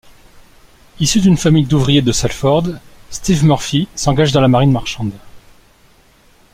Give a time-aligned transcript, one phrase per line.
[0.99, 2.63] Issu d'une famille d’ouvriers de Salford,
[3.11, 5.13] Steve Murphy s'engage dans la Marine marchande.